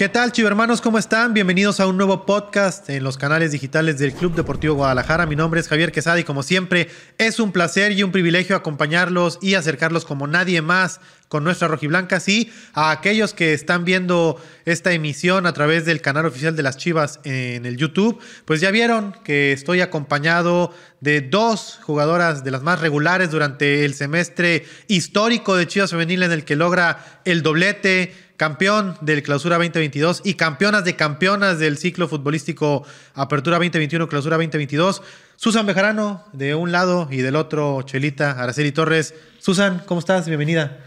[0.00, 0.80] ¿Qué tal, chivermanos?
[0.80, 1.34] ¿Cómo están?
[1.34, 5.26] Bienvenidos a un nuevo podcast en los canales digitales del Club Deportivo Guadalajara.
[5.26, 6.88] Mi nombre es Javier Quesada y como siempre
[7.18, 12.18] es un placer y un privilegio acompañarlos y acercarlos como nadie más con nuestra rojiblanca.
[12.18, 16.78] Sí, a aquellos que están viendo esta emisión a través del canal oficial de las
[16.78, 22.62] Chivas en el YouTube, pues ya vieron que estoy acompañado de dos jugadoras de las
[22.62, 28.29] más regulares durante el semestre histórico de Chivas Femenil en el que logra el doblete
[28.40, 35.02] campeón del Clausura 2022 y campeonas de campeonas del ciclo futbolístico Apertura 2021, Clausura 2022.
[35.36, 39.12] Susan Bejarano, de un lado, y del otro, Chelita Araceli Torres.
[39.40, 40.26] Susan, ¿cómo estás?
[40.26, 40.78] Bienvenida.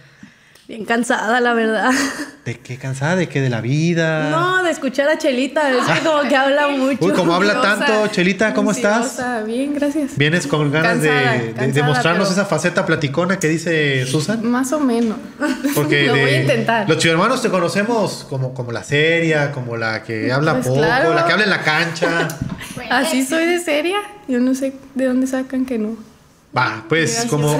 [0.66, 1.92] Bien cansada, la verdad.
[2.46, 3.18] ¿De qué cansada?
[3.18, 3.42] ¿De qué?
[3.42, 4.30] ¿De la vida?
[4.30, 5.70] No, de escuchar a Chelita.
[5.70, 7.04] Es que como que habla mucho.
[7.04, 8.08] Uy, como habla tanto.
[8.08, 9.22] Chelita, ¿cómo estás?
[9.46, 10.18] Bien, gracias.
[10.18, 14.46] ¿Vienes con ganas de, mostrarnos esa faceta platicona que dice Susan?
[14.50, 15.18] Más o menos.
[15.76, 16.88] Porque Lo voy a intentar.
[16.90, 21.26] Los hermanos te conocemos como, como la seria, como la que habla pues poco, la
[21.26, 22.28] que habla en la cancha.
[22.90, 23.98] Así soy de seria.
[24.30, 26.13] Yo no sé de dónde sacan que no.
[26.56, 27.60] Va, pues como.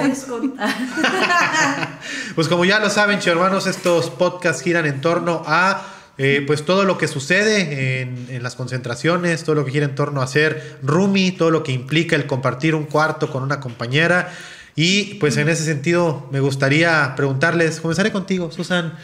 [2.34, 5.82] pues como ya lo saben, hermanos, estos podcasts giran en torno a
[6.16, 10.22] eh, pues todo lo que sucede en, las concentraciones, todo lo que gira en torno
[10.22, 14.32] a ser roomie, todo lo que implica el compartir un cuarto con una compañera.
[14.76, 18.96] Y pues en ese sentido me gustaría preguntarles, comenzaré contigo, Susan.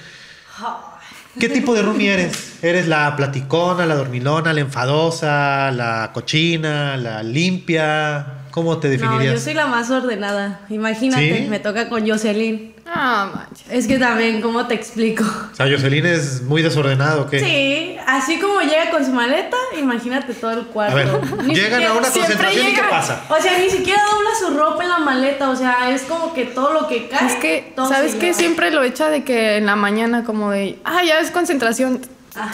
[1.39, 2.63] ¿Qué tipo de roomie eres?
[2.63, 8.40] ¿Eres la platicona, la dormilona, la enfadosa, la cochina, la limpia?
[8.51, 9.33] ¿Cómo te definirías?
[9.33, 10.61] No, yo soy la más ordenada.
[10.69, 12.75] Imagínate, me toca con Jocelyn.
[12.93, 13.67] Ah, manches.
[13.71, 15.23] Es que también, ¿cómo te explico?
[15.23, 17.39] O sea, Jocelyn es muy desordenado, ¿qué?
[17.39, 20.97] Sí, así como llega con su maleta, imagínate todo el cuarto.
[20.97, 23.25] A ver, llegan a una concentración y ¿qué pasa?
[23.29, 26.47] O sea, ni siquiera dobla su ropa en la maleta, o sea, es como que
[26.47, 27.27] todo lo que cae.
[27.29, 28.35] Es que, ¿sabes qué?
[28.35, 32.01] Siempre lo echa de que en la mañana, como de, ah, ya es concentración,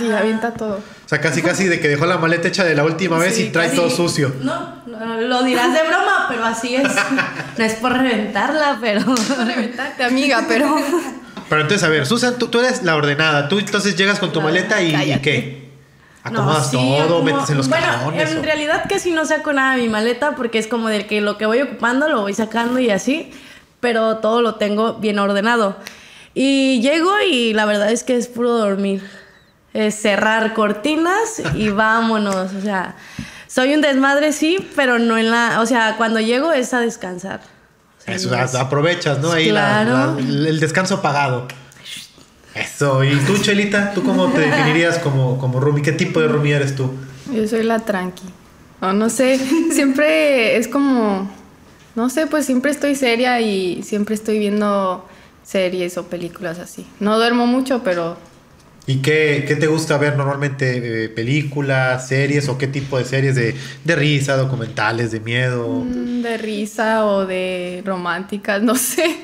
[0.01, 0.77] y avienta todo.
[0.77, 3.51] O sea, casi casi de que dejó la maleta hecha de la última vez y
[3.51, 4.33] trae todo sucio.
[4.43, 6.89] No, lo dirás de broma, pero así es.
[7.57, 9.05] No es por reventarla, pero.
[9.05, 10.77] por reventarte, amiga, pero.
[11.49, 13.49] Pero entonces, a ver, Susan, tú, eres la ordenada.
[13.49, 15.71] Tú entonces llegas con tu maleta y, ¿qué?
[16.25, 20.35] Acomodas todo, metes en los bueno, En realidad casi no saco nada de mi maleta
[20.35, 23.31] porque es como del que lo que voy ocupando lo voy sacando y así,
[23.79, 25.77] pero todo lo tengo bien ordenado.
[26.35, 29.09] Y llego y la verdad es que es puro dormir
[29.91, 32.53] cerrar cortinas y vámonos.
[32.55, 32.97] O sea,
[33.47, 35.61] soy un desmadre, sí, pero no en la.
[35.61, 37.41] O sea, cuando llego es a descansar.
[38.07, 39.33] Eso, aprovechas, ¿no?
[39.33, 40.17] Ahí claro.
[40.19, 41.49] el descanso pagado.
[42.55, 43.05] Eso.
[43.05, 43.93] ¿Y tú, Chelita?
[43.93, 45.83] ¿Tú cómo te definirías como, como Rumi?
[45.83, 46.91] ¿Qué tipo de Rumi eres tú?
[47.33, 48.25] Yo soy la tranqui.
[48.81, 49.39] O no sé,
[49.73, 51.31] siempre es como.
[51.95, 55.07] No sé, pues siempre estoy seria y siempre estoy viendo
[55.43, 56.87] series o películas así.
[57.01, 58.17] No duermo mucho, pero
[58.89, 61.05] ¿Y qué, te gusta ver normalmente?
[61.05, 63.35] Eh, ¿Películas, series o qué tipo de series?
[63.35, 65.81] ¿De, de risa, documentales, de miedo?
[65.85, 69.17] Mm, de risa o de románticas, no sé.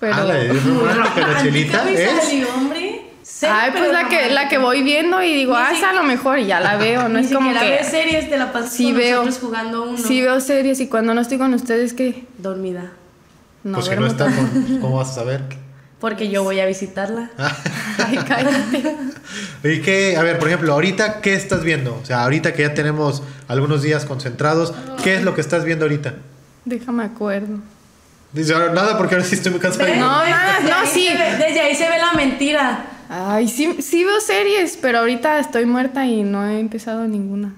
[0.00, 0.14] Pero...
[0.14, 1.88] Ah, la romántica, la chelita.
[1.88, 2.10] ¿Es?
[2.52, 3.02] hombre?
[3.42, 6.38] Ay, pues la que, la que voy viendo y digo, ah, esa a lo mejor
[6.38, 7.70] y ya la veo, no es como que...
[7.70, 9.98] ves series de la pasas sí veo, jugando uno.
[9.98, 12.24] Sí veo series y cuando no estoy con ustedes, ¿qué?
[12.38, 12.92] Dormida.
[13.62, 14.78] No, pues que no está con...
[14.80, 15.42] ¿Cómo vas a saber?
[16.00, 17.30] Porque yo voy a visitarla.
[17.98, 18.96] Ay, cállate.
[19.64, 21.98] Y que, a ver, por ejemplo, ahorita, ¿qué estás viendo?
[22.00, 25.84] O sea, ahorita que ya tenemos algunos días concentrados, ¿qué es lo que estás viendo
[25.84, 26.14] ahorita?
[26.64, 27.58] Déjame acuerdo.
[28.32, 29.88] Dice, nada, porque ahora sí estoy muy cansado.
[29.88, 31.08] No, nada, no, sí.
[31.08, 32.86] desde ahí se ve la mentira.
[33.08, 37.54] Ay, sí, sí veo series, pero ahorita estoy muerta y no he empezado ninguna.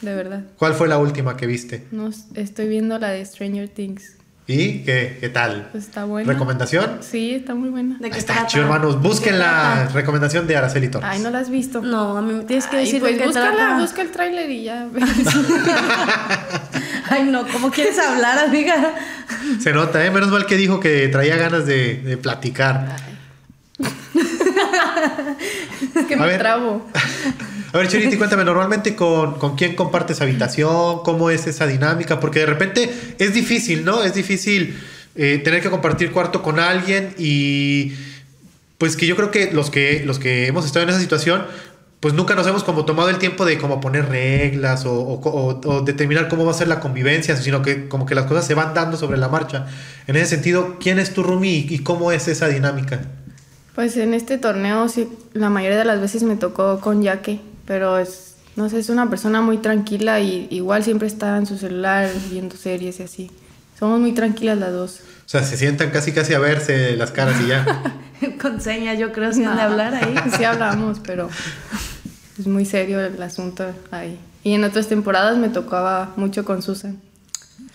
[0.00, 0.44] De verdad.
[0.58, 1.86] ¿Cuál fue la última que viste?
[1.90, 4.16] No, estoy viendo la de Stranger Things.
[4.46, 5.68] ¿Y qué, qué tal?
[5.72, 6.30] Pues está buena.
[6.30, 6.98] ¿Recomendación?
[7.00, 7.96] Sí, está muy buena.
[7.98, 9.00] ¿De qué está chido, hermanos.
[9.00, 11.08] Busquen la recomendación de Araceli Torres.
[11.10, 11.80] Ay, no la has visto.
[11.80, 14.86] No, a mí me tienes que decir pues de búscala, busca el tráiler y ya.
[17.08, 18.94] Ay, no, ¿cómo quieres hablar, amiga?
[19.60, 20.10] Se nota, ¿eh?
[20.10, 22.96] Menos mal que dijo que traía ganas de, de platicar.
[25.94, 26.86] es que me trabo.
[27.74, 32.38] A ver, Charity, cuéntame, normalmente con, con quién compartes habitación, cómo es esa dinámica, porque
[32.38, 32.88] de repente
[33.18, 34.04] es difícil, ¿no?
[34.04, 34.78] Es difícil
[35.16, 37.92] eh, tener que compartir cuarto con alguien y
[38.78, 41.42] pues que yo creo que los que, los que hemos estado en esa situación,
[41.98, 46.44] pues nunca nos hemos como tomado el tiempo de como poner reglas o, determinar cómo
[46.44, 49.18] va a ser la convivencia, sino que como que las cosas se van dando sobre
[49.18, 49.66] la marcha.
[50.06, 53.00] En ese sentido, ¿quién es tu roomie y cómo es esa dinámica?
[53.74, 57.98] Pues en este torneo sí, la mayoría de las veces me tocó con Yaque pero
[57.98, 62.10] es, no sé, es una persona muy tranquila y igual siempre está en su celular
[62.30, 63.30] viendo series y así.
[63.78, 65.00] Somos muy tranquilas las dos.
[65.26, 67.94] O sea, se sientan casi casi a verse las caras y ya.
[68.40, 70.14] Con señas, yo creo, si han de hablar ahí.
[70.36, 71.28] Sí hablamos, pero...
[72.38, 74.18] es muy serio el asunto ahí.
[74.42, 77.00] Y en otras temporadas me tocaba mucho con Susan.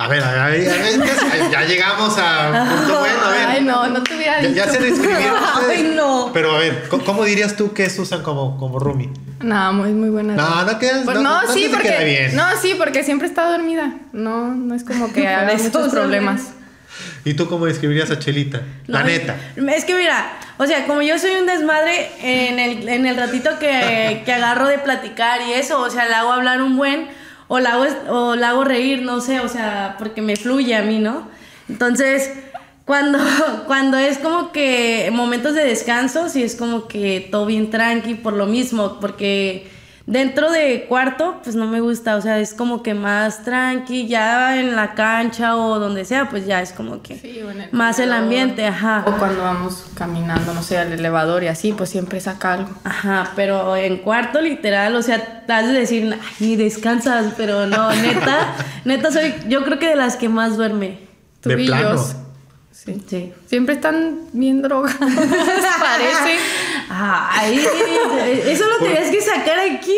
[0.01, 3.45] A ver, a ver, a ver, ya- ya llegamos a punto bueno, a ver.
[3.47, 4.55] Ay, no, no te hubiera Ya, dicho.
[4.65, 5.77] ya se describieron ustedes.
[5.77, 6.31] Ay, no.
[6.33, 9.09] Pero a ver, ¿cómo, cómo dirías tú que es Susan como, como Rumi?
[9.41, 10.35] No, muy, muy buena.
[10.35, 11.01] No, no quedas.
[11.03, 12.33] Pues no, no, no sí, queda porque bien.
[12.35, 13.91] no, sí, porque siempre está dormida.
[14.13, 16.53] No, no es como que haga muchos problemas.
[17.25, 18.61] ¿Y tú cómo describirías a Chelita?
[18.87, 19.35] La No, neta.
[19.75, 23.59] Es que mira, o sea, como yo soy un desmadre en el, en el ratito
[23.59, 27.07] que, que agarro de platicar y eso, o sea, la hago hablar un buen,
[27.49, 30.83] o la hago, o la hago reír, no sé, o sea, porque me fluye a
[30.83, 31.27] mí, ¿no?
[31.67, 32.31] Entonces,
[32.85, 33.19] cuando,
[33.67, 38.33] cuando es como que momentos de descanso, sí es como que todo bien tranqui por
[38.33, 39.67] lo mismo, porque
[40.09, 44.59] dentro de cuarto, pues no me gusta, o sea, es como que más tranqui, ya
[44.59, 48.11] en la cancha o donde sea, pues ya es como que Sí, el más el
[48.11, 49.03] ambiente, ajá.
[49.05, 52.71] O cuando vamos caminando, no sé, al elevador y así, pues siempre saca algo.
[52.83, 57.67] Ajá, pero en cuarto literal, o sea, te has de decir, "Ay, ni descansas, pero
[57.67, 58.55] no, neta,
[58.85, 61.07] neta soy, yo creo que de las que más duerme.
[61.41, 62.01] Tú De y plano.
[62.85, 62.95] Sí.
[63.09, 63.33] Sí.
[63.45, 66.37] Siempre están bien drogados, parece.
[66.89, 67.59] Ay,
[68.45, 69.97] eso lo tenías que sacar aquí.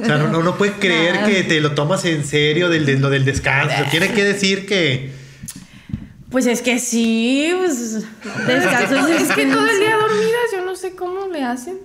[0.00, 2.98] O sea, no, no, no puede creer que te lo tomas en serio del, de-
[2.98, 3.74] lo del descanso.
[3.90, 5.10] Tiene que decir que.
[6.30, 7.94] Pues es que sí, pues
[8.46, 11.78] descanso Es que todo el día dormidas, yo no sé cómo le hacen.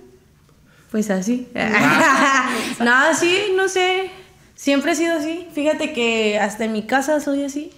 [0.90, 1.48] Pues así.
[2.80, 4.10] no, sí, no sé.
[4.56, 5.46] Siempre he sido así.
[5.54, 7.70] Fíjate que hasta en mi casa soy así.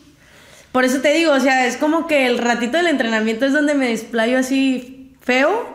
[0.72, 3.74] Por eso te digo, o sea, es como que el ratito del entrenamiento es donde
[3.74, 5.69] me desplayo así feo,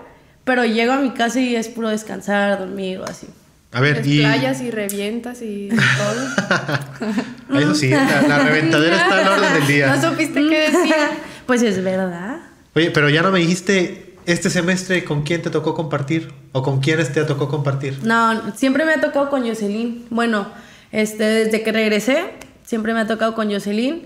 [0.43, 3.27] pero llego a mi casa y es puro descansar, dormir o así.
[3.71, 4.19] A ver, y.
[4.19, 5.69] Playas y revientas y
[7.49, 7.59] todo.
[7.59, 9.95] Eso sí, la, la reventadera está al orden del día.
[9.95, 10.95] No supiste qué decir.
[11.47, 12.39] Pues es verdad.
[12.75, 16.81] Oye, pero ya no me dijiste este semestre con quién te tocó compartir o con
[16.81, 17.99] quiénes te tocó compartir.
[18.03, 20.05] No, siempre me ha tocado con Jocelyn.
[20.09, 20.49] Bueno,
[20.91, 22.33] este, desde que regresé,
[22.65, 24.05] siempre me ha tocado con Jocelyn.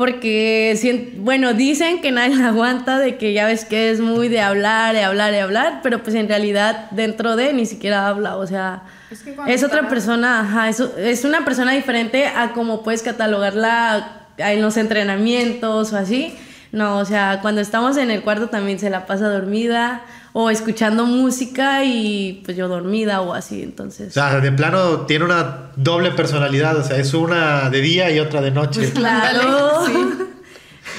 [0.00, 4.40] Porque, bueno, dicen que nadie la aguanta, de que ya ves que es muy de
[4.40, 8.46] hablar, de hablar, de hablar, pero pues en realidad dentro de ni siquiera habla, o
[8.46, 12.82] sea, Es que cuando es otra persona, ajá, es, es una persona diferente a como
[12.82, 16.34] puedes catalogarla en los entrenamientos o así.
[16.72, 20.00] No, o sea, cuando estamos en el cuarto también se la pasa dormida
[20.32, 24.14] o escuchando música y pues yo dormida o así, O entonces.
[24.14, 26.76] sea, de plano tiene una doble personalidad.
[26.76, 28.90] O sea, es una de día y otra de noche.
[28.92, 29.80] Claro.
[29.86, 30.30] Ándale,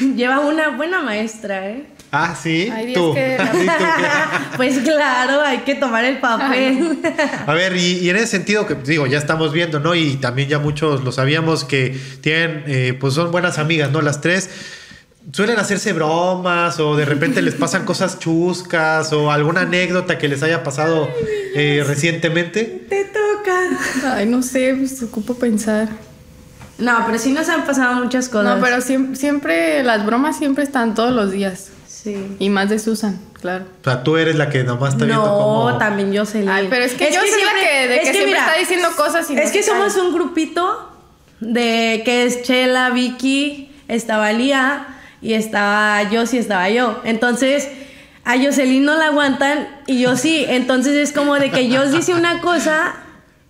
[0.15, 1.85] Lleva una buena maestra, ¿eh?
[2.11, 2.71] Ah, sí.
[2.93, 3.13] Tú.
[3.13, 3.67] que- Sí.
[4.57, 6.99] Pues claro, hay que tomar el papel.
[7.47, 9.95] A ver, y, y en ese sentido, que digo, ya estamos viendo, ¿no?
[9.95, 14.01] Y también ya muchos lo sabíamos que tienen, eh, pues son buenas amigas, ¿no?
[14.01, 14.49] Las tres.
[15.31, 20.41] Suelen hacerse bromas o de repente les pasan cosas chuscas o alguna anécdota que les
[20.43, 21.07] haya pasado
[21.55, 22.85] eh, recientemente.
[22.89, 24.15] Te toca.
[24.15, 25.89] Ay, no sé, pues ocupo pensar.
[26.79, 28.55] No, pero sí nos han pasado muchas cosas.
[28.57, 31.69] No, pero siempre, siempre, las bromas siempre están todos los días.
[31.87, 32.35] Sí.
[32.39, 33.65] Y más de Susan, claro.
[33.81, 35.77] O sea, tú eres la que nomás está viendo No, cómo...
[35.77, 36.49] también Jocelyn.
[36.49, 39.35] Ay, pero es que yo soy la que- de que siempre está diciendo cosas y
[39.35, 40.89] no Es que somos un grupito
[41.39, 44.87] de que es Chela, Vicky, estaba Lía
[45.21, 46.99] y estaba yo, sí estaba yo.
[47.03, 47.67] Entonces,
[48.23, 50.45] a Jocelyn no la aguantan y yo sí.
[50.47, 52.95] Entonces es como de que Jos dice una cosa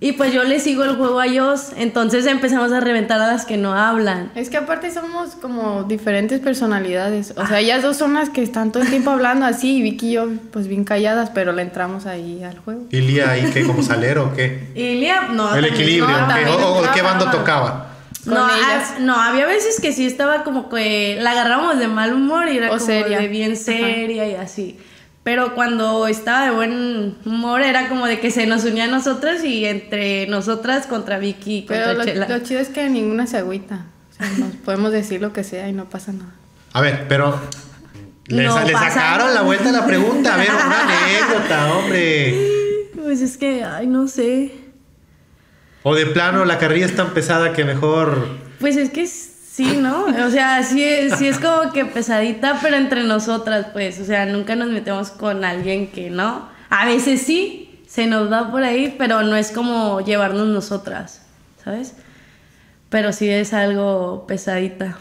[0.04, 1.74] y pues yo le sigo el juego a Jos.
[1.78, 4.32] Entonces empezamos a reventar a las que no hablan.
[4.34, 7.34] Es que aparte somos como diferentes personalidades.
[7.38, 10.10] O sea, ellas dos son las que están todo el tiempo hablando así y Vicky
[10.10, 12.86] y yo pues bien calladas, pero le entramos ahí al juego.
[12.90, 13.64] ¿Y Lía ahí qué?
[13.66, 14.70] ¿Como salero o qué?
[14.74, 15.54] Y Lía, no.
[15.56, 16.34] El equilibrio, no, ¿o qué?
[16.34, 17.10] también ¿O, o qué entraba.
[17.10, 17.91] bando tocaba?
[18.26, 18.94] Con no, ellas.
[19.00, 22.68] no, había veces que sí estaba como que la agarrábamos de mal humor y era
[22.68, 23.20] O como seria.
[23.20, 23.62] de bien Ajá.
[23.62, 24.78] seria y así.
[25.24, 29.44] Pero cuando estaba de buen humor era como de que se nos unía a nosotras
[29.44, 32.28] y entre nosotras contra Vicky y contra Pero lo, Chela.
[32.28, 33.86] lo chido es que ninguna se agüita.
[34.12, 36.32] O sea, nos podemos decir lo que sea y no pasa nada.
[36.74, 37.40] A ver, pero...
[38.28, 39.34] Le, No le sacaron nada.
[39.34, 40.34] la vuelta a la pregunta.
[40.36, 42.90] A ver, una anécdota, hombre.
[42.96, 44.54] Pues es que, ay, no sé.
[45.84, 48.28] O de plano, la carrilla es tan pesada que mejor...
[48.60, 50.06] Pues es que sí, ¿no?
[50.06, 54.00] O sea, sí es, sí es como que pesadita, pero entre nosotras, pues.
[54.00, 56.50] O sea, nunca nos metemos con alguien que no.
[56.70, 61.24] A veces sí, se nos va por ahí, pero no es como llevarnos nosotras,
[61.64, 61.96] ¿sabes?
[62.90, 64.98] Pero sí es algo pesadita.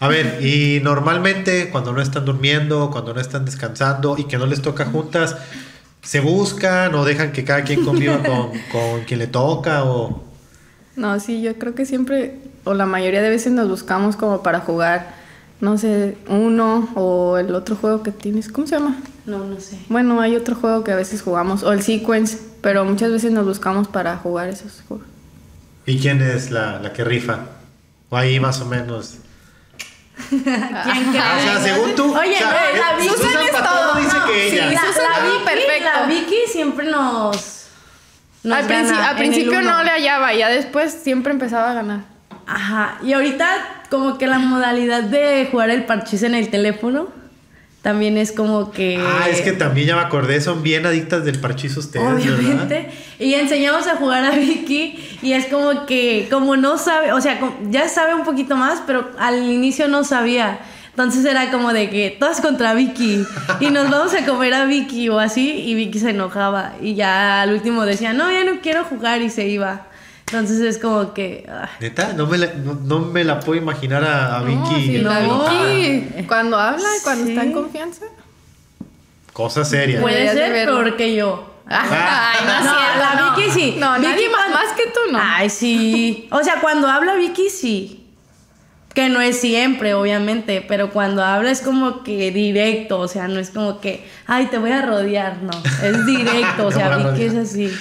[0.00, 4.46] A ver, y normalmente cuando no están durmiendo, cuando no están descansando y que no
[4.46, 5.36] les toca juntas,
[6.02, 10.22] ¿se buscan o dejan que cada quien conviva con, con quien le toca o...
[10.96, 14.60] No, sí, yo creo que siempre, o la mayoría de veces nos buscamos como para
[14.60, 15.18] jugar
[15.60, 18.96] no sé, uno o el otro juego que tienes, ¿cómo se llama?
[19.26, 19.78] No, no sé.
[19.88, 23.44] Bueno, hay otro juego que a veces jugamos, o el Sequence, pero muchas veces nos
[23.44, 25.06] buscamos para jugar esos juegos.
[25.84, 27.46] ¿Y quién es la, la que rifa?
[28.10, 29.18] O ahí más o menos.
[30.28, 31.22] ¿Quién cree?
[31.22, 32.16] Ah, o sea, según tú.
[32.16, 34.70] Oye, o sea, no, eh, la Vicky Susan es todo, dice no, que sí, ella.
[34.72, 35.88] La, Susan, la Vicky, perfecto.
[35.94, 37.66] la Vicky siempre nos.
[38.42, 42.00] nos al, al principio no le hallaba, ya después siempre empezaba a ganar.
[42.46, 42.98] Ajá.
[43.02, 47.08] Y ahorita, como que la modalidad de jugar el parchís en el teléfono
[47.82, 48.98] también es como que.
[49.00, 52.38] Ah, es que también ya me acordé, son bien adictas del parchizo ustedes, ¿verdad?
[52.38, 52.90] Obviamente.
[53.18, 57.38] Y enseñamos a jugar a Vicky y es como que, como no sabe, o sea,
[57.70, 60.60] ya sabe un poquito más, pero al inicio no sabía.
[60.90, 63.24] Entonces era como de que todas contra Vicky
[63.60, 67.40] y nos vamos a comer a Vicky o así y Vicky se enojaba y ya
[67.42, 69.86] al último decía, no, ya no quiero jugar y se iba.
[70.30, 71.46] Entonces es como que...
[71.50, 74.58] ah, Neta, no me la, no, no me la puedo imaginar a, a Vicky.
[74.58, 75.48] No, sí, la no.
[75.48, 77.30] Vicky, cuando habla y cuando Sí.
[77.32, 78.04] está en confianza.
[79.32, 80.00] Cosa seria.
[80.00, 81.54] puede ser peor que yo.
[81.70, 83.36] Ay, no, es No, cierto, la no.
[83.36, 83.76] Vicky sí.
[83.78, 85.18] No, Vicky nadie más, más que tú, no.
[85.20, 86.28] Ay, sí.
[86.30, 88.04] O sea, cuando habla Vicky, sí.
[88.94, 93.38] Que no es siempre, obviamente, pero cuando habla es como que directo, o sea, no
[93.38, 95.52] es como que, ay, te voy a rodear, no.
[95.82, 97.72] Es directo, o sea, Vicky es así.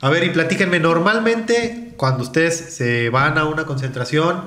[0.00, 4.42] A ver, y platíquenme, normalmente cuando ustedes se van a una concentración,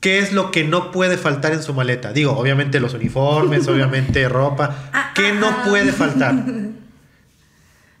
[0.00, 2.12] ¿qué es lo que no puede faltar en su maleta?
[2.12, 4.74] Digo, obviamente los uniformes, obviamente ropa.
[4.92, 6.34] Ah, ¿Qué no puede faltar?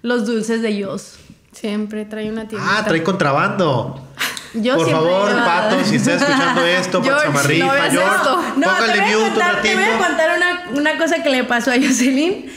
[0.02, 1.16] Los dulces de ellos.
[1.52, 2.78] Siempre trae una tiendita.
[2.78, 4.08] Ah, trae contrabando.
[4.54, 8.42] Yo Por favor, Pato, si estás escuchando esto, George, no George, esto.
[8.56, 10.04] No, póngale te voy, a mute un contar, te voy a ratito.
[10.08, 12.50] contar una, una cosa que le pasó a Jocelyn.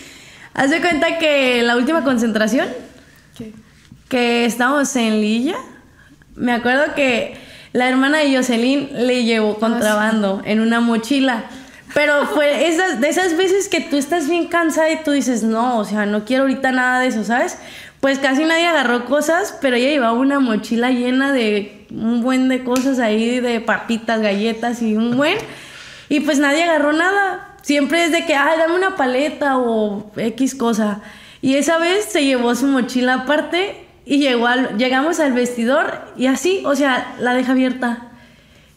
[0.54, 2.68] Haz de cuenta que la última concentración,
[3.38, 3.54] ¿Qué?
[4.10, 5.56] Que estábamos en Lilla,
[6.36, 7.38] me acuerdo que
[7.74, 11.46] la hermana de Jocelyn le llevó contrabando en una mochila.
[11.94, 15.80] Pero fue esas, de esas veces que tú estás bien cansada y tú dices, no,
[15.80, 17.58] o sea, no quiero ahorita nada de eso, ¿sabes?
[18.00, 22.64] Pues casi nadie agarró cosas, pero ella llevaba una mochila llena de un buen de
[22.64, 25.38] cosas ahí, de papitas, galletas y un buen.
[26.10, 27.56] Y pues nadie agarró nada.
[27.62, 31.00] Siempre es de que, ay, dame una paleta o X cosa.
[31.42, 36.28] Y esa vez se llevó su mochila aparte y llegó al, llegamos al vestidor y
[36.28, 38.10] así, o sea, la deja abierta.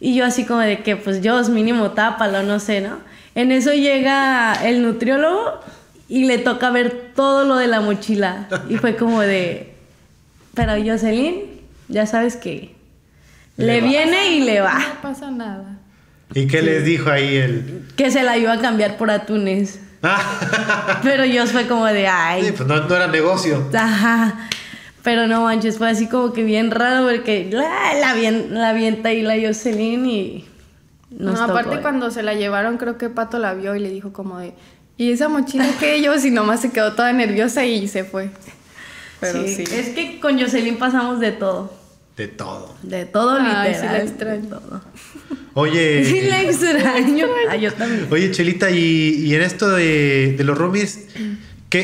[0.00, 2.98] Y yo así como de que, pues yo mínimo tápalo, no sé, ¿no?
[3.34, 5.60] En eso llega el nutriólogo
[6.08, 8.46] y le toca ver todo lo de la mochila.
[8.68, 9.74] Y fue como de,
[10.54, 11.42] pero Jocelyn,
[11.88, 12.74] ya sabes que
[13.56, 13.86] Le le, va.
[13.88, 14.78] viene y le va.
[14.78, 15.78] No pasa nada.
[16.34, 17.84] ¿Y qué les dijo ahí el...?
[17.96, 19.80] Que se la iba a cambiar por atunes.
[20.02, 23.68] Ah, Pero yo fue como de, sí, ay, pues no, no era negocio.
[23.74, 24.48] ajá.
[25.06, 28.16] Pero no manches, fue así como que bien raro porque la, la,
[28.50, 30.44] la avienta ahí la Jocelyn y
[31.10, 31.58] nos no, tocó.
[31.60, 34.52] aparte cuando se la llevaron, creo que Pato la vio y le dijo como de,
[34.96, 36.12] ¿y esa mochila qué yo?
[36.16, 38.30] Y nomás se quedó toda nerviosa y se fue.
[39.20, 39.62] Pero sí.
[39.70, 41.72] Es que con Jocelyn pasamos de todo.
[42.16, 42.74] De todo.
[42.82, 43.74] De todo Ay, literal.
[43.76, 44.42] sí la extraño.
[44.42, 44.80] de todo.
[45.54, 46.04] Oye...
[46.04, 47.28] Sí la extraño.
[47.48, 48.08] Ah, yo también.
[48.10, 51.06] Oye, Chelita, y, y en esto de, de los roomies,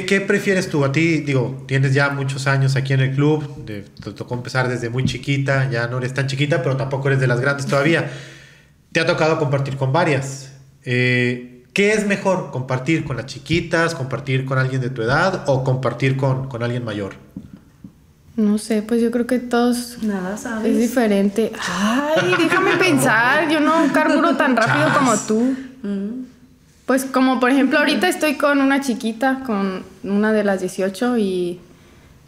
[0.01, 0.85] ¿qué, qué prefieres tú?
[0.85, 4.69] A ti, digo, tienes ya muchos años aquí en el club, de- te tocó empezar
[4.69, 8.11] desde muy chiquita, ya no eres tan chiquita, pero tampoco eres de las grandes todavía.
[8.93, 10.53] Te ha tocado compartir con varias.
[10.85, 12.51] Eh, ¿Qué es mejor?
[12.51, 16.85] ¿Compartir con las chiquitas, compartir con alguien de tu edad o compartir con, con alguien
[16.85, 17.15] mayor?
[18.37, 20.77] No sé, pues yo creo que todos Nada, es ¿sabes?
[20.79, 21.53] diferente.
[21.69, 24.97] Ay, déjame pensar, yo no carburo tan rápido Chas.
[24.99, 25.57] como tú.
[25.83, 26.32] Mm.
[26.93, 31.59] Pues como por ejemplo ahorita estoy con una chiquita, con una de las 18 y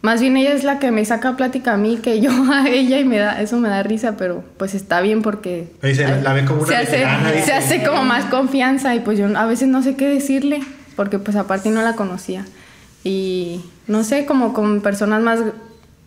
[0.00, 2.98] más bien ella es la que me saca plática a mí que yo a ella
[2.98, 6.32] y me da eso me da risa, pero pues está bien porque se la- la
[6.32, 9.68] ve como una se hace, se hace como más confianza y pues yo a veces
[9.68, 10.60] no sé qué decirle
[10.96, 12.46] porque pues aparte no la conocía.
[13.04, 15.40] Y no sé como con personas más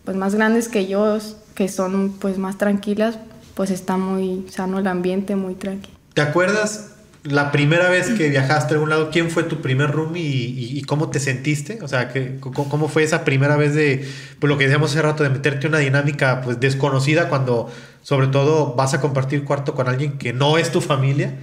[0.03, 1.19] pues más grandes que yo
[1.53, 3.19] que son pues más tranquilas
[3.53, 6.93] pues está muy sano el ambiente muy tranquilo ¿Te acuerdas
[7.29, 9.09] la primera vez que viajaste a algún lado?
[9.11, 11.79] ¿Quién fue tu primer roomie y, y- cómo te sentiste?
[11.81, 14.07] O sea, ¿qué- cómo, fue esa primera vez de,
[14.39, 17.69] pues lo que decíamos hace rato, de meterte una dinámica pues desconocida cuando
[18.01, 21.33] sobre todo vas a compartir cuarto con alguien que no es tu familia?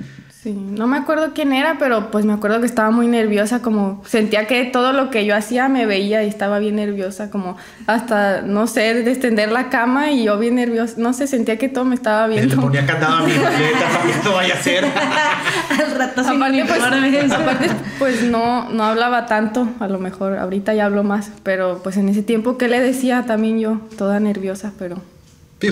[0.44, 4.02] Sí, no me acuerdo quién era, pero pues me acuerdo que estaba muy nerviosa, como
[4.04, 8.42] sentía que todo lo que yo hacía me veía y estaba bien nerviosa, como hasta,
[8.42, 11.86] no sé, de extender la cama y yo bien nerviosa, no sé, sentía que todo
[11.86, 12.60] me estaba Le viendo.
[12.60, 14.84] ponía candado a mi maleta para que no vaya a ser.
[15.80, 20.74] Al rato sin Aparte, pues, aparte, pues no, no hablaba tanto, a lo mejor ahorita
[20.74, 23.80] ya hablo más, pero pues en ese tiempo, ¿qué le decía también yo?
[23.96, 25.00] Toda nerviosa, pero...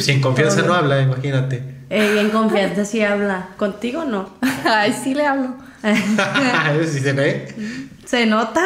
[0.00, 1.81] Sin confianza no habla, imagínate.
[1.92, 3.48] Eh, en confianza sí habla.
[3.58, 4.30] ¿Contigo no?
[4.64, 5.56] Ay, sí le hablo.
[6.86, 7.54] ¿Sí se ve?
[8.06, 8.62] ¿Se nota?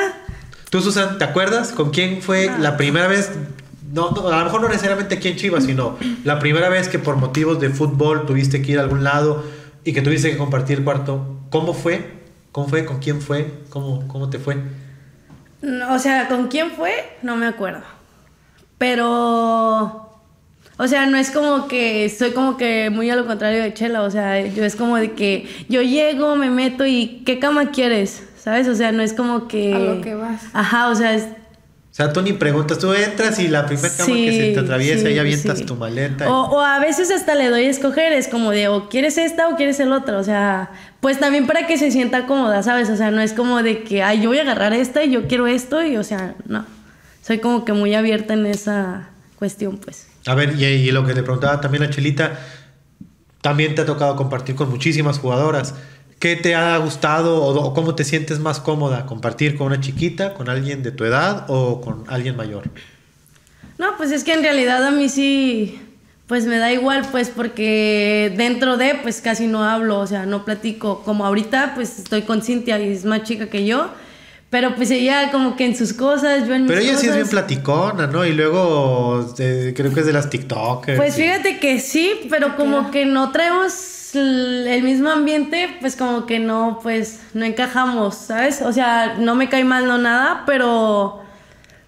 [0.71, 3.33] Tú, Susan, ¿te acuerdas con quién fue la primera vez?
[3.93, 7.01] No, no, a lo mejor no necesariamente aquí en Chivas, sino la primera vez que
[7.01, 9.43] por motivos de fútbol tuviste que ir a algún lado
[9.83, 11.41] y que tuviste que compartir cuarto.
[11.51, 12.09] ¿Cómo fue?
[12.53, 12.85] ¿Cómo fue?
[12.85, 13.53] ¿Con quién fue?
[13.71, 14.57] ¿Cómo, cómo te fue?
[15.63, 17.19] No, o sea, ¿con quién fue?
[17.23, 17.83] No me acuerdo.
[18.79, 20.06] Pero...
[20.79, 24.03] O sea, no es como que soy como que muy a lo contrario de Chela.
[24.03, 28.23] O sea, yo es como de que yo llego, me meto y ¿qué cama quieres?
[28.39, 28.69] ¿Sabes?
[28.69, 29.75] O sea, no es como que...
[29.75, 30.43] A lo que vas.
[30.53, 31.25] Ajá, o sea, es...
[31.25, 35.07] O sea, tú ni preguntas, tú entras y la primera cama que se te atraviesa
[35.07, 35.65] sí, y avientas sí.
[35.65, 36.31] tu maleta.
[36.31, 39.49] O, o a veces hasta le doy a escoger, es como de o quieres esta
[39.49, 42.91] o quieres el otro, o sea, pues también para que se sienta cómoda, ¿sabes?
[42.91, 45.27] O sea, no es como de que, ay, yo voy a agarrar esta y yo
[45.27, 46.67] quiero esto y, o sea, no.
[47.23, 50.07] Soy como que muy abierta en esa cuestión, pues.
[50.27, 52.39] A ver, y, lo que te preguntaba también a Chelita,
[53.41, 55.75] también te ha tocado compartir con muchísimas jugadoras.
[56.19, 59.07] ¿Qué te ha gustado o, o cómo te sientes más cómoda?
[59.07, 62.65] ¿Compartir con una chiquita, con alguien de tu edad o con alguien mayor?
[63.79, 65.81] No, pues es que en realidad a mí sí,
[66.27, 70.45] pues me da igual, pues porque dentro de, pues casi no hablo, o sea, no
[70.45, 71.03] platico.
[71.05, 73.91] Como ahorita, pues estoy con Cintia y es más chica que yo,
[74.51, 77.15] pero pues ella como que en sus cosas, yo en mis Pero ella sí es
[77.15, 78.25] bien platicona, ¿no?
[78.25, 80.97] Y luego eh, creo que es de las TikTokers.
[80.97, 86.39] Pues fíjate que sí, pero como que no traemos el mismo ambiente, pues como que
[86.39, 88.63] no, pues no encajamos, ¿sabes?
[88.63, 91.21] O sea, no me cae mal, no nada, pero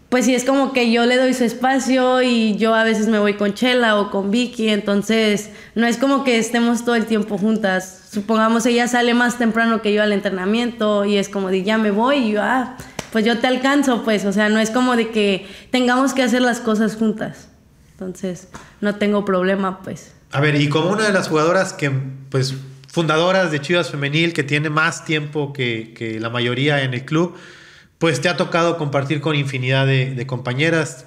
[0.08, 3.18] pues sí es como que yo le doy su espacio y yo a veces me
[3.18, 7.38] voy con Chela o con Vicky, entonces no es como que estemos todo el tiempo
[7.38, 8.02] juntas.
[8.10, 11.92] Supongamos ella sale más temprano que yo al entrenamiento y es como de ya me
[11.92, 12.76] voy y yo, ah,
[13.12, 16.42] pues yo te alcanzo, pues, o sea, no es como de que tengamos que hacer
[16.42, 17.46] las cosas juntas.
[17.92, 18.48] Entonces,
[18.80, 20.14] no tengo problema, pues.
[20.32, 21.92] A ver, y como una de las jugadoras que,
[22.28, 22.56] pues,
[22.88, 27.36] fundadoras de Chivas Femenil, que tiene más tiempo que, que la mayoría en el club,
[27.98, 31.06] pues te ha tocado compartir con infinidad de, compañeras.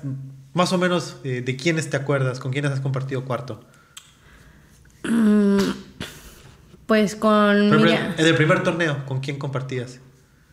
[0.53, 2.39] Más o menos, eh, ¿de quiénes te acuerdas?
[2.39, 3.65] ¿Con quiénes has compartido cuarto?
[6.85, 9.99] Pues con en el primer torneo, ¿con quién compartías?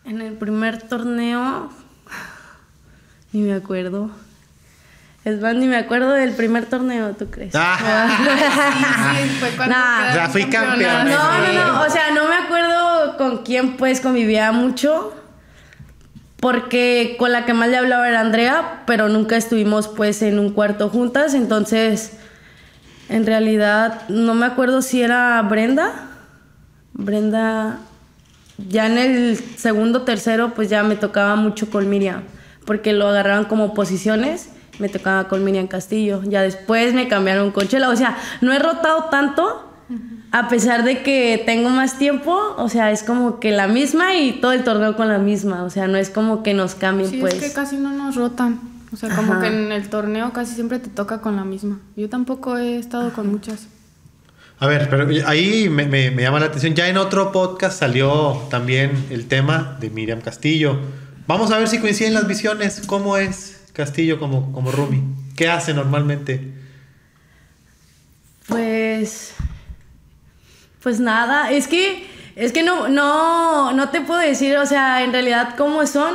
[0.05, 1.71] En el primer torneo.
[3.33, 4.11] Ni me acuerdo.
[5.25, 7.55] Es más, ni me acuerdo del primer torneo, ¿tú crees?
[7.55, 8.09] Ah.
[9.21, 9.99] Sí, fue cuando Nah.
[9.99, 10.97] quedaron O sea, fui campeonas.
[10.97, 11.53] campeona.
[11.53, 11.83] No, no, no.
[11.87, 15.13] O sea, no me acuerdo con quién pues convivía mucho.
[16.41, 20.53] Porque con la que más le hablaba era Andrea, pero nunca estuvimos pues en un
[20.53, 21.35] cuarto juntas.
[21.35, 22.13] Entonces,
[23.09, 26.09] en realidad, no me acuerdo si era Brenda.
[26.93, 27.79] Brenda,
[28.69, 32.23] ya en el segundo, tercero, pues ya me tocaba mucho con Miriam.
[32.65, 34.51] Porque lo agarraban como posiciones.
[34.79, 36.23] Me tocaba con Miriam Castillo.
[36.25, 37.89] Ya después me cambiaron con Chela.
[37.89, 39.65] O sea, no he rotado tanto.
[40.31, 44.33] A pesar de que tengo más tiempo, o sea, es como que la misma y
[44.33, 47.17] todo el torneo con la misma, o sea, no es como que nos cambien, Sí,
[47.19, 47.33] pues.
[47.33, 48.61] es que casi no nos rotan.
[48.93, 49.43] O sea, como Ajá.
[49.43, 51.79] que en el torneo casi siempre te toca con la misma.
[51.97, 53.67] Yo tampoco he estado con muchas.
[54.61, 56.75] A ver, pero ahí me, me- me llama la atención.
[56.75, 60.79] Ya en otro podcast salió también el tema de Miriam Castillo.
[61.27, 62.83] Vamos a ver si coinciden las visiones.
[62.87, 65.03] ¿Cómo es Castillo como, como Rumi?
[65.37, 66.55] ¿Qué hace normalmente?
[68.49, 69.35] Pues.
[70.83, 72.07] Pues nada, es que.
[72.37, 76.15] Es que no, no, no te puedo decir, o sea, en realidad cómo son,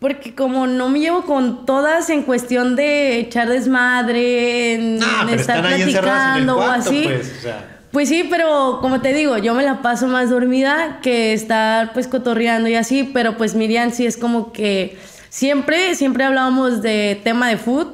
[0.00, 5.38] porque como no me llevo con todas en cuestión de echar desmadre, en, Ah, en
[5.38, 7.02] estar en platicando o así.
[7.04, 7.34] pues.
[7.38, 7.74] O sea.
[7.90, 12.06] Pues sí, pero como te digo, yo me la paso más dormida que estar pues
[12.06, 14.98] cotorreando y así, pero pues Miriam sí es como que
[15.30, 17.88] siempre, siempre hablábamos de tema de foot,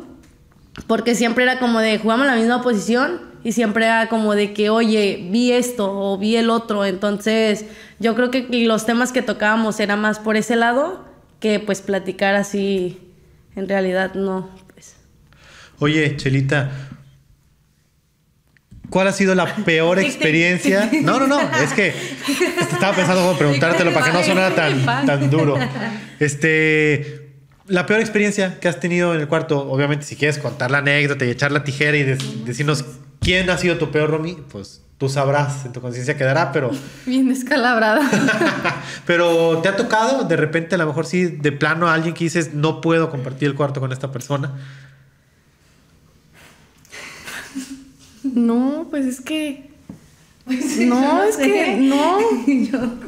[0.89, 4.69] porque siempre era como de jugamos la misma posición y siempre era como de que,
[4.69, 7.65] oye, vi esto o vi el otro, entonces
[8.01, 11.14] yo creo que los temas que tocábamos era más por ese lado
[11.45, 12.99] que pues platicar así,
[13.55, 14.97] en realidad no, pues.
[15.79, 16.73] Oye, Chelita,
[18.89, 20.89] ¿cuál ha sido la peor experiencia?
[21.03, 21.93] No, no, no, es que
[22.73, 25.59] estaba pensando cómo preguntártelo para que no sonara tan, tan duro.
[26.19, 27.35] Este,
[27.67, 31.27] la peor experiencia que has tenido en el cuarto, obviamente si quieres contar la anécdota
[31.27, 32.87] y echar la tijera y decirnos
[33.21, 36.71] quién ha sido tu peor Romy, pues tú sabrás, en tu conciencia quedará, pero,
[37.07, 38.01] Bien descalabrada.
[39.07, 42.25] pero ¿te ha tocado de repente a lo mejor sí de plano a alguien que
[42.25, 44.53] dices no puedo compartir el cuarto con esta persona?
[48.23, 49.71] No, pues es que.
[50.47, 51.77] no, es que.
[51.77, 52.19] No.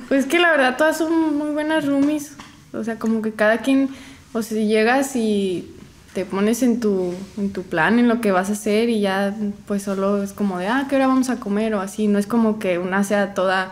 [0.09, 2.33] Pues que la verdad todas son muy buenas roomies.
[2.73, 3.89] O sea, como que cada quien.
[4.33, 5.76] O sea, si llegas y
[6.17, 9.37] te pones en tu, en tu plan, en lo que vas a hacer y ya
[9.67, 11.75] pues solo es como de, ah, ¿qué hora vamos a comer?
[11.75, 13.71] O así, no es como que una sea toda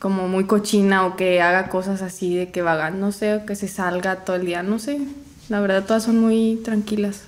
[0.00, 3.54] como muy cochina o que haga cosas así de que vaga, no sé, o que
[3.54, 4.98] se salga todo el día, no sé.
[5.48, 7.22] La verdad todas son muy tranquilas.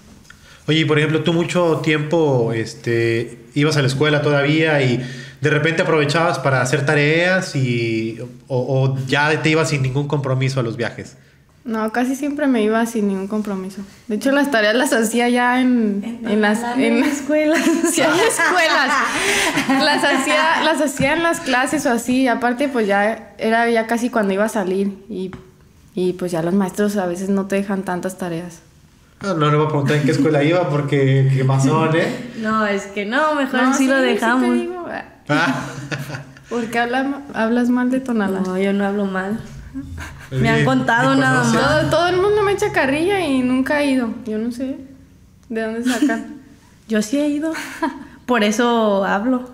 [0.67, 5.01] Oye, y por ejemplo, tú mucho tiempo este, ibas a la escuela todavía y
[5.41, 10.59] de repente aprovechabas para hacer tareas y, o, o ya te ibas sin ningún compromiso
[10.59, 11.17] a los viajes.
[11.63, 13.83] No, casi siempre me iba sin ningún compromiso.
[14.09, 17.61] De hecho, las tareas las hacía ya en, en, las en las escuelas.
[17.93, 18.89] Sí, en escuelas.
[19.69, 22.29] las hacía, las hacía en las clases o así.
[22.29, 25.05] Aparte, pues ya era ya casi cuando iba a salir.
[25.11, 25.31] Y,
[25.95, 28.61] y pues ya los maestros a veces no te dejan tantas tareas.
[29.23, 32.31] No, no le voy a preguntar en qué escuela iba porque qué pasó, ¿eh?
[32.39, 34.49] No, es que no, mejor sí, lo dejamos.
[34.49, 34.87] te digo.
[35.29, 35.67] Ah,
[36.49, 38.41] ¿Por qué habla- hablas mal de Tonalá?
[38.41, 39.39] No, yo no hablo mal.
[40.31, 41.53] Me han contado ¿me nada más.
[41.53, 44.11] Todo, todo el mundo me echa carrilla y nunca he ido.
[44.27, 44.77] Yo no sé
[45.49, 46.37] de dónde sacan.
[46.89, 47.53] Yo sí he ido.
[48.27, 49.51] Por eso hablo.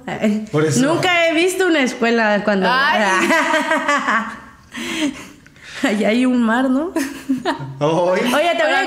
[0.53, 0.81] Por eso.
[0.81, 2.69] Nunca he visto una escuela cuando.
[2.71, 3.03] Ay.
[5.83, 6.93] Allá hay un mar, ¿no?
[7.81, 8.83] Oye, te voy a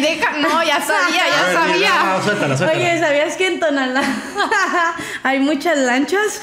[0.00, 1.90] deja- no, ya sabía, ya ver, sabía.
[2.16, 2.80] no, suéltala, suéltala.
[2.82, 4.02] Oye, ¿sabías que en Tonalá
[5.22, 6.40] hay muchas lanchas?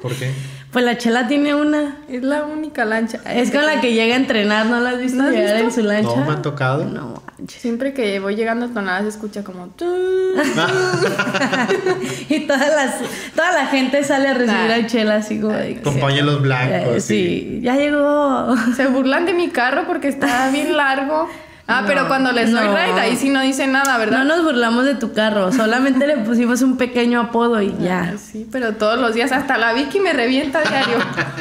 [0.00, 0.32] ¿Por qué?
[0.76, 1.96] Pues la chela tiene una.
[2.06, 3.18] Es la única lancha.
[3.32, 5.68] Es con la que llega a entrenar, ¿no la has visto ¿No has llegar visto?
[5.68, 6.16] en su lancha?
[6.20, 6.84] No me ha tocado.
[6.84, 7.62] No manches.
[7.62, 9.68] Siempre que voy llegando a Tonalá se escucha como...
[12.28, 12.96] y todas las,
[13.34, 14.74] toda la gente sale a recibir Nah.
[14.74, 15.54] a Chela así como
[15.98, 16.96] pañuelos blancos.
[16.96, 18.54] Eh, sí, ya llegó.
[18.76, 21.26] Se burlan de mi carro porque está bien largo.
[21.68, 22.70] Ah, No, pero cuando les doy no.
[22.76, 24.18] ride, ahí sí no dice nada, ¿verdad?
[24.24, 28.14] No nos burlamos de tu carro, solamente le pusimos un pequeño apodo y ya.
[28.18, 30.98] Sí, pero todos los días, hasta la Vicky me revienta diario.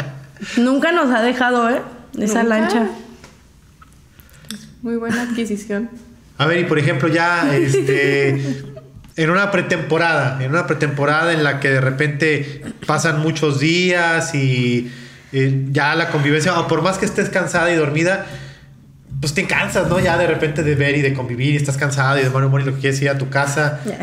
[0.57, 1.81] Nunca nos ha dejado, ¿eh?
[2.19, 2.57] Esa Nunca.
[2.59, 2.87] lancha.
[4.81, 5.89] Muy buena adquisición.
[6.37, 8.63] A ver, y por ejemplo, ya este,
[9.15, 14.91] en una pretemporada, en una pretemporada en la que de repente pasan muchos días y
[15.31, 18.25] eh, ya la convivencia, o por más que estés cansada y dormida,
[19.25, 19.99] pues te cansas, ¿no?
[19.99, 22.61] Ya de repente de ver y de convivir y estás cansada y de mal humor
[22.61, 23.79] y lo que quieres ir a tu casa.
[23.83, 23.97] Ya.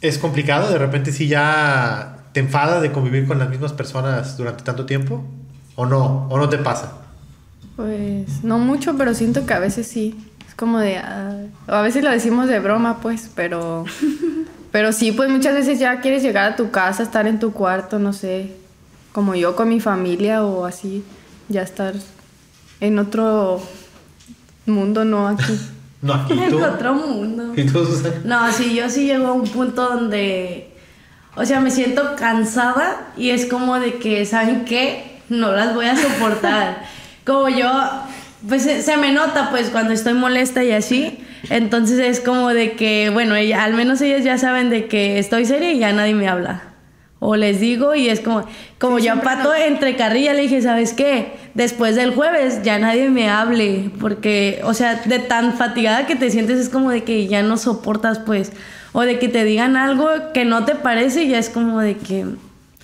[0.00, 4.62] Es complicado, de repente sí ya te enfadas de convivir con las mismas personas durante
[4.62, 5.24] tanto tiempo,
[5.74, 6.28] ¿o no?
[6.30, 6.92] ¿O no te pasa?
[7.74, 10.16] Pues no mucho, pero siento que a veces sí.
[10.46, 11.00] Es como de...
[11.66, 13.84] o a veces lo decimos de broma, pues, pero...
[14.70, 17.98] Pero sí, pues muchas veces ya quieres llegar a tu casa, estar en tu cuarto,
[17.98, 18.52] no sé.
[19.10, 21.02] Como yo con mi familia o así.
[21.48, 21.94] Ya estar
[22.80, 23.60] en otro
[24.70, 25.52] mundo, no aquí.
[26.02, 26.64] No, aquí En tú.
[26.64, 27.52] otro mundo.
[27.56, 27.86] ¿Y tú?
[28.24, 30.70] No, sí, yo sí llego a un punto donde,
[31.36, 35.20] o sea, me siento cansada y es como de que, ¿saben qué?
[35.28, 36.84] No las voy a soportar.
[37.26, 37.70] como yo,
[38.48, 41.18] pues se, se me nota pues cuando estoy molesta y así.
[41.50, 45.44] Entonces es como de que, bueno, ella, al menos ellas ya saben de que estoy
[45.44, 46.62] seria y ya nadie me habla.
[47.22, 48.46] O les digo y es como,
[48.78, 51.34] como Sí, yo a siempre Pato entre carrilla le dije, ¿sabes qué?
[51.52, 56.30] Después del jueves ya nadie me hable, porque, o sea, de tan fatigada que te
[56.30, 58.52] sientes es como de que ya no soportas, pues,
[58.92, 61.98] o de que te digan algo que no te parece y ya es como de
[61.98, 62.24] que,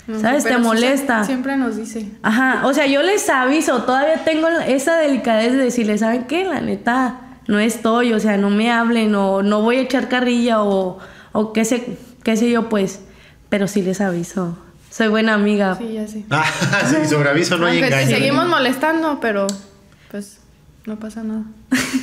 [0.06, 0.44] No ¿sabes?
[0.44, 1.24] Te molesta.
[1.24, 2.06] Siempre nos dice.
[2.22, 6.44] Ajá, o sea, yo les aviso, todavía tengo esa delicadez de decirles, ¿saben qué?
[6.44, 10.62] La neta, no estoy, o sea, no me hablen, o no voy a echar carrilla,
[10.62, 10.98] o,
[11.32, 13.00] o qué sé, qué sé yo, pues,
[13.48, 14.58] pero sí les aviso.
[14.90, 15.76] Soy buena amiga.
[15.76, 16.24] Sí, ya sé.
[16.30, 16.44] Ah,
[16.88, 18.16] sí, sobre aviso no hay Aunque engaño.
[18.16, 19.46] seguimos molestando, pero
[20.10, 20.38] pues
[20.86, 21.42] no pasa nada.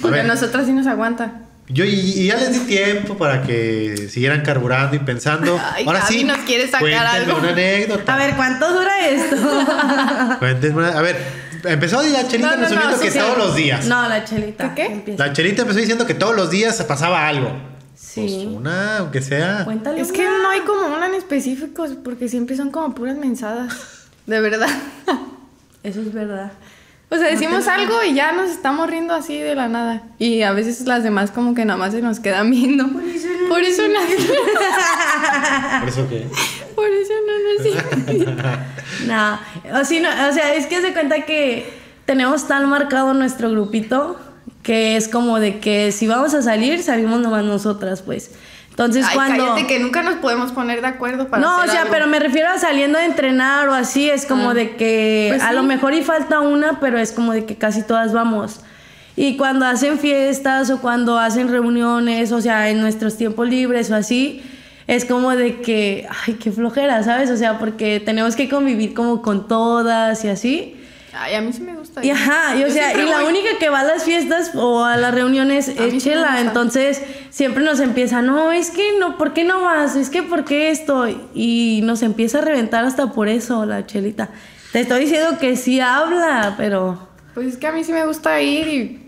[0.02, 1.42] Porque a nosotras sí nos aguanta.
[1.70, 5.60] Yo y, y ya les di tiempo para que siguieran carburando y pensando.
[5.74, 7.38] Ay, Ahora Gaby sí, nos quiere sacar algo.
[7.40, 8.14] una anécdota.
[8.14, 9.38] A ver, ¿cuánto dura esto?
[10.40, 11.18] Cuéntenme una- A ver,
[11.64, 13.18] empezó la chelita No, no, no, resumiendo sí, que sí.
[13.20, 13.86] todos los días.
[13.86, 14.76] No, la chelita.
[14.76, 15.16] ¿Qué.
[15.18, 17.52] La chelita empezó diciendo que todos los días pasaba algo.
[18.16, 18.46] Pues Sí.
[18.56, 19.64] una, aunque sea.
[19.66, 20.02] Cuéntale.
[20.02, 23.74] Es que no hay como una en específico, porque siempre son como puras mensadas.
[24.26, 24.70] De verdad.
[25.84, 26.52] Eso es verdad.
[27.10, 30.02] O sea, decimos algo y ya nos estamos riendo así de la nada.
[30.18, 32.88] Y a veces las demás como que nada más se nos quedan viendo.
[32.88, 34.00] Por eso no, por eso no,
[35.80, 36.28] Por eso que.
[36.74, 41.72] por eso no nos No, o, si no, o sea, es que se cuenta que
[42.06, 44.18] tenemos tan marcado nuestro grupito
[44.64, 48.32] que es como de que si vamos a salir, salimos nomás nosotras, pues.
[48.70, 49.44] Entonces, Ay, cuando.
[49.46, 51.94] cállate que nunca nos podemos poner de acuerdo para No, o hacer sea, algo.
[51.94, 54.54] pero me refiero a saliendo a entrenar o así, es como Ah.
[54.56, 55.56] de que Pues a sí.
[55.56, 58.62] lo mejor y falta una, pero es como de que casi todas vamos.
[59.16, 63.96] Y cuando hacen fiestas o cuando hacen reuniones, o sea, en nuestros tiempos libres o
[63.96, 64.42] así,
[64.88, 67.30] es como de que, ay, qué flojera, ¿sabes?
[67.30, 70.76] O sea, porque tenemos que convivir como con todas y así.
[71.16, 72.02] Ay, a mí sí me gusta.
[72.02, 72.06] gusta.
[72.06, 73.30] Y ajá, y o Yo sea, y la voy.
[73.30, 76.22] única que va a las fiestas o a las reuniones mí es sí Chela.
[76.28, 76.42] gusta.
[76.42, 79.96] Entonces, siempre nos empieza, no, es que no, ¿por qué no vas?
[79.96, 81.06] Es que, ¿por qué esto?
[81.36, 84.30] Y nos empieza a reventar hasta por eso la Chelita.
[84.72, 86.98] Te estoy diciendo que sí habla, pero.
[87.34, 89.00] Pues es que a mí sí me gusta ir y sí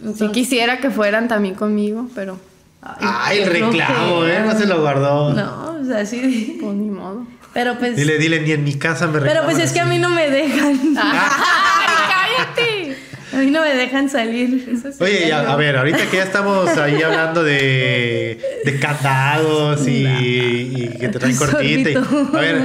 [0.00, 2.38] Entonces- quisiera que fueran también conmigo, pero
[2.82, 4.28] Ay, el qué reclamo, ¿eh?
[4.34, 4.44] flojera.
[4.44, 5.32] No se lo guardó.
[5.34, 6.58] No, o sea, sí.
[6.60, 7.26] pues ni modo.
[7.58, 7.96] Pero pues.
[7.96, 10.30] Dile, dile, ni en mi casa me pero pues es que a mí no me
[10.30, 10.78] dejan.
[10.96, 12.96] ¡Ay, cállate!
[13.32, 14.68] A mí no me dejan salir.
[14.72, 20.06] Eso sí, Oye, a ver, ahorita que ya estamos ahí hablando de, de candados y,
[20.06, 21.90] y que te traen cortita.
[21.90, 22.62] y- a ver,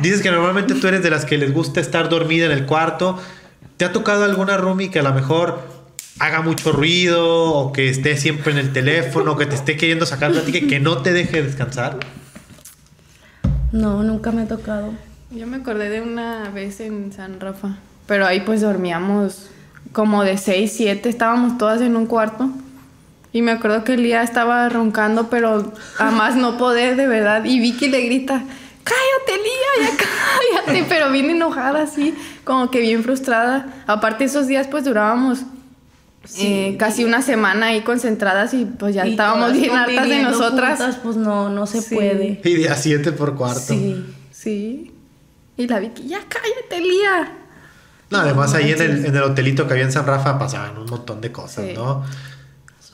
[0.00, 3.20] dices que normalmente tú eres de las que les gusta estar dormida en el cuarto.
[3.78, 5.60] ¿Te ha tocado alguna roomie que a lo mejor
[6.20, 10.06] haga mucho ruido o que esté siempre en el teléfono o que te esté queriendo
[10.06, 11.98] sacar plática y que no te deje descansar?
[13.74, 14.92] No, nunca me ha tocado.
[15.32, 17.70] Yo me acordé de una vez en San Rafa,
[18.06, 19.50] pero ahí pues dormíamos
[19.90, 22.50] como de 6, 7, estábamos todas en un cuarto.
[23.32, 27.44] Y me acuerdo que Lía estaba roncando, pero a más no poder, de verdad.
[27.46, 28.44] Y Vicky le grita,
[28.84, 33.74] cállate Lía, ya cállate, pero bien enojada así, como que bien frustrada.
[33.88, 35.40] Aparte esos días pues durábamos
[36.38, 40.78] eh, casi una semana ahí concentradas y pues ya Y estábamos bien hartas de nosotras.
[40.78, 41.94] juntas, pues no, no se Sí.
[41.94, 42.40] puede.
[42.44, 43.60] Y de a siete por cuarto.
[43.60, 44.04] Sí.
[44.30, 44.92] Sí.
[45.56, 47.32] Y la Vicky, ya cállate Lía.
[48.10, 50.86] No, además ahí en el, en el hotelito que había en San Rafa pasaban un
[50.86, 51.72] montón de cosas, Sí.
[51.74, 52.04] ¿no?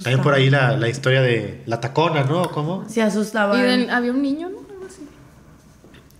[0.02, 2.50] También por ahí la, la historia de la tacona, ¿no?
[2.50, 2.88] ¿Cómo?
[2.88, 3.58] Se asustaban.
[3.58, 4.58] Y había un niño, ¿no?
[4.70, 5.06] Algo así.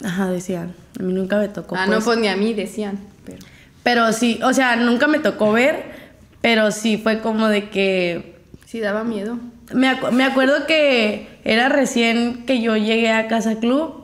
[0.04, 0.74] Ajá, decían.
[0.98, 1.76] A mí nunca me tocó.
[1.76, 1.98] ah, pues.
[1.98, 2.98] no, pues ni a mí decían.
[3.24, 3.38] Pero...
[3.82, 5.99] Pero sí, o sea, nunca me tocó ver,
[6.40, 8.36] pero sí fue como de que.
[8.66, 9.38] Sí, daba miedo.
[9.72, 13.94] Me, acu- me acuerdo que era recién que yo llegué a Casa Club.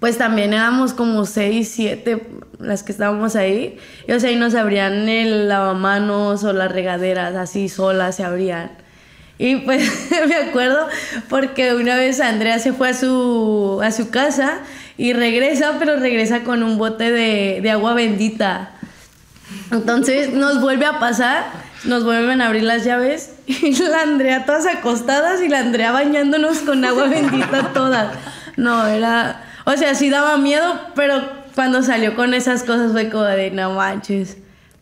[0.00, 2.26] Pues también éramos como seis, siete
[2.58, 3.76] las que estábamos ahí.
[4.08, 8.70] Y, o sea, y nos abrían el lavamanos o las regaderas, así solas se abrían.
[9.38, 10.88] Y pues me acuerdo
[11.28, 14.60] porque una vez Andrea se fue a su, a su casa
[14.96, 18.72] y regresa, pero regresa con un bote de, de agua bendita.
[19.70, 21.44] Entonces nos vuelve a pasar,
[21.84, 26.58] nos vuelven a abrir las llaves y la Andrea todas acostadas y la Andrea bañándonos
[26.60, 28.14] con agua bendita todas.
[28.56, 31.22] No, era, o sea, sí daba miedo, pero
[31.54, 34.36] cuando salió con esas cosas fue como de no manches.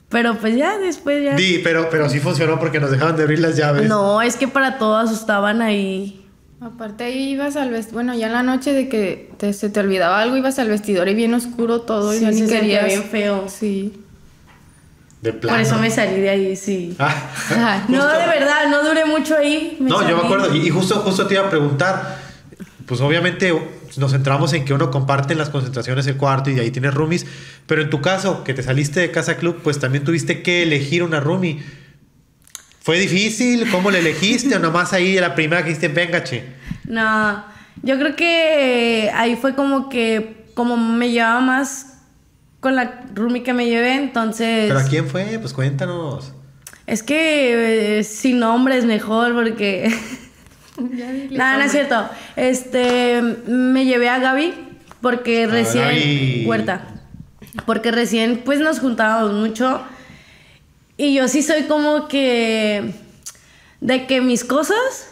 [0.08, 1.34] Pero pues ya después ya.
[1.34, 3.86] Di, pero, pero sí funcionó porque nos dejaban de abrir las llaves.
[3.88, 6.24] No, es que para todo asustaban ahí.
[6.62, 9.78] Aparte ahí ibas al vestidor, bueno, ya en la noche de que te- se te
[9.80, 12.60] olvidaba algo, ibas al vestidor y bien oscuro todo y Sí, ya ni se sentía
[12.80, 12.86] querías.
[12.86, 13.44] bien feo.
[13.48, 14.00] Sí.
[15.20, 15.56] De plano.
[15.56, 16.94] Por eso me salí de ahí, sí.
[16.98, 19.76] Ah, No, de verdad, no duré mucho ahí.
[19.80, 20.54] No, yo me acuerdo.
[20.54, 22.18] Y, justo, justo te iba a preguntar.
[22.86, 23.52] Pues obviamente
[23.96, 26.94] nos centramos en que uno comparte en las concentraciones el cuarto y de ahí tienes
[26.94, 27.26] roomies.
[27.66, 31.02] Pero en tu caso, que te saliste de casa club, pues también tuviste que elegir
[31.02, 31.62] una roomie.
[32.80, 33.70] ¿Fue difícil?
[33.70, 34.56] ¿Cómo la elegiste?
[34.56, 36.44] ¿O nomás ahí la primera que dijiste, venga, che?
[36.84, 37.44] No,
[37.82, 41.87] yo creo que ahí fue como que, como me llevaba más
[42.68, 44.66] con la roomie que me llevé, entonces...
[44.68, 45.38] ¿Pero a quién fue?
[45.40, 46.34] Pues cuéntanos.
[46.86, 49.88] Es que eh, sin nombre es mejor porque...
[51.30, 51.68] Nada, no es nombre.
[51.70, 52.10] cierto.
[52.36, 54.52] Este, me llevé a Gaby
[55.00, 55.84] porque A recién...
[55.84, 56.44] Gaby.
[56.46, 56.88] Huerta.
[57.64, 59.80] Porque recién pues nos juntábamos mucho
[60.98, 62.92] y yo sí soy como que...
[63.80, 65.07] De que mis cosas...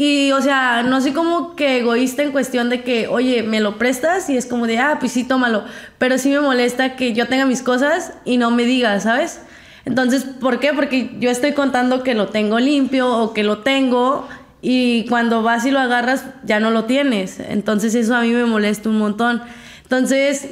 [0.00, 3.78] Y, o sea, no soy como que egoísta en cuestión de que, oye, me lo
[3.78, 5.64] prestas y es como de, ah, pues sí, tómalo.
[5.98, 9.40] Pero sí me molesta que yo tenga mis cosas y no me digas, ¿sabes?
[9.84, 10.72] Entonces, ¿por qué?
[10.72, 14.28] Porque yo estoy contando que lo tengo limpio o que lo tengo
[14.62, 17.40] y cuando vas y lo agarras ya no lo tienes.
[17.40, 19.42] Entonces eso a mí me molesta un montón.
[19.82, 20.48] Entonces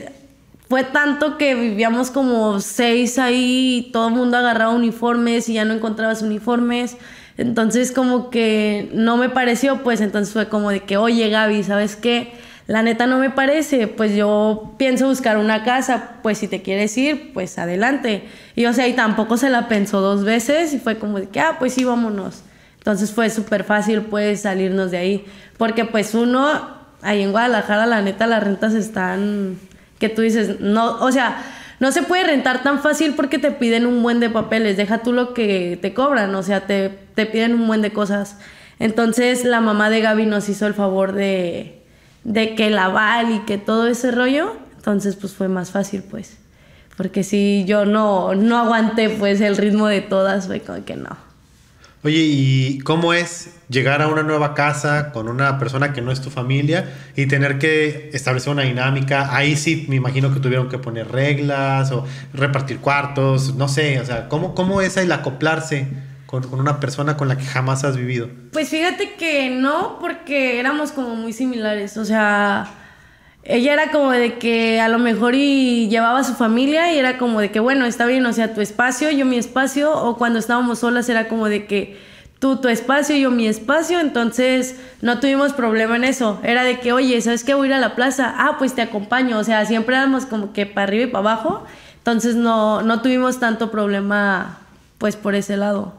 [0.69, 5.65] fue tanto que vivíamos como seis ahí y todo el mundo agarraba uniformes y ya
[5.65, 6.97] no encontrabas uniformes.
[7.39, 11.97] Entonces como que no me pareció, pues entonces fue como de que, oye Gaby, ¿sabes
[11.97, 12.33] qué?
[12.67, 16.97] La neta no me parece, pues yo pienso buscar una casa, pues si te quieres
[16.99, 18.25] ir, pues adelante.
[18.57, 21.39] Y o sea, y tampoco se la pensó dos veces y fue como de que,
[21.39, 22.43] ah, pues sí, vámonos.
[22.79, 25.25] Entonces fue súper fácil pues salirnos de ahí.
[25.59, 29.59] Porque pues uno, ahí en Guadalajara, la neta, las rentas están,
[29.99, 31.39] que tú dices, no, o sea,
[31.79, 35.13] no se puede rentar tan fácil porque te piden un buen de papeles, deja tú
[35.13, 38.39] lo que te cobran, o sea, te, te piden un buen de cosas.
[38.79, 41.83] Entonces la mamá de Gaby nos hizo el favor de,
[42.25, 46.39] de que el aval y que todo ese rollo, entonces pues fue más fácil pues.
[46.97, 51.26] Porque si yo no, no aguanté pues el ritmo de todas, fue como que no.
[52.07, 56.21] Oye, ¿y cómo es llegar a una nueva casa con una persona que no es
[56.21, 59.35] tu familia y tener que establecer una dinámica?
[59.35, 64.05] Ahí sí me imagino que tuvieron que poner reglas o repartir cuartos, no sé, o
[64.05, 65.89] sea, ¿cómo, cómo es el acoplarse
[66.27, 68.29] con, con una persona con la que jamás has vivido?
[68.53, 72.86] Pues fíjate que no, porque éramos como muy similares, o sea
[73.49, 77.17] ella era como de que a lo mejor y llevaba a su familia y era
[77.17, 80.39] como de que, bueno, está bien, o sea, tu espacio, yo mi espacio, o cuando
[80.39, 81.97] estábamos solas era como de que
[82.39, 86.41] tú tu espacio, yo mi espacio, entonces no tuvimos problema en eso.
[86.43, 87.55] Era de que, oye, ¿sabes qué?
[87.55, 88.35] Voy a ir a la plaza.
[88.37, 89.39] Ah, pues te acompaño.
[89.39, 91.65] O sea, siempre éramos como que para arriba y para abajo,
[91.99, 94.59] entonces no, no tuvimos tanto problema,
[94.99, 95.95] pues por ese lado.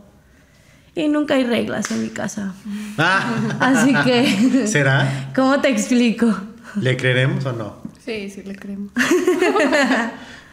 [0.95, 2.53] Y nunca hay reglas en mi casa.
[2.97, 3.23] Ah.
[3.59, 4.67] Así que...
[4.67, 5.29] ¿Será?
[5.35, 6.35] ¿Cómo te explico?
[6.81, 7.81] ¿Le creeremos o no?
[8.03, 8.91] Sí, sí le creemos.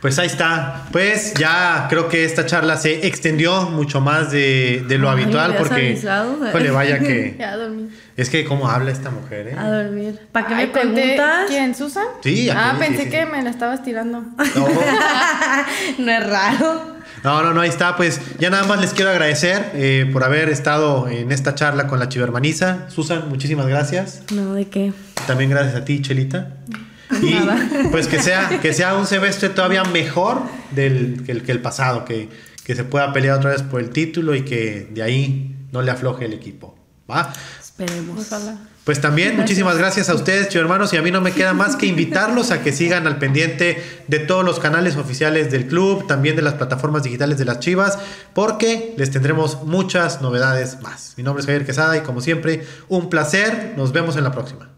[0.05, 0.83] Pues ahí está.
[0.93, 5.57] Pues ya creo que esta charla se extendió mucho más de, de lo Ay, habitual
[5.57, 5.93] porque...
[5.93, 7.37] Híjole, vaya que...
[7.39, 7.89] Ya dormí.
[8.15, 9.57] Es que cómo habla esta mujer, ¿eh?
[9.59, 10.21] A dormir.
[10.31, 11.45] ¿Para qué Ay, me preguntas?
[11.49, 11.75] ¿Quién?
[11.75, 12.05] ¿Susan?
[12.23, 13.11] Sí, Ah, aquí, sí, pensé sí.
[13.13, 14.21] que me la estabas tirando.
[14.21, 14.69] No,
[15.99, 16.97] no es raro.
[17.25, 17.97] No, no, no, ahí está.
[17.97, 21.99] Pues ya nada más les quiero agradecer eh, por haber estado en esta charla con
[21.99, 22.91] la chivermaniza.
[22.91, 24.23] Susan, muchísimas gracias.
[24.31, 24.93] No, ¿de qué?
[25.27, 26.59] También gracias a ti, Chelita.
[27.23, 27.35] Y
[27.91, 32.05] pues que sea, que sea un semestre todavía mejor del, que, el, que el pasado,
[32.05, 32.29] que,
[32.65, 35.91] que se pueda pelear otra vez por el título y que de ahí no le
[35.91, 36.77] afloje el equipo.
[37.11, 37.33] ¿Va?
[37.61, 38.27] Esperemos.
[38.27, 38.59] Ojalá.
[38.85, 41.75] Pues también muchísimas gracias a ustedes, chicos hermanos, y a mí no me queda más
[41.75, 46.37] que invitarlos a que sigan al pendiente de todos los canales oficiales del club, también
[46.37, 47.99] de las plataformas digitales de las Chivas,
[48.35, 51.15] porque les tendremos muchas novedades más.
[51.17, 53.73] Mi nombre es Javier Quesada y como siempre, un placer.
[53.79, 54.74] Nos vemos en la próxima.